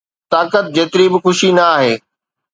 [0.31, 1.93] طاقت 'جيتري به خوشي نه آهي